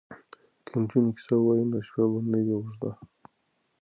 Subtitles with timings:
[0.65, 2.91] که نجونې کیسه ووايي نو شپه به نه وي اوږده.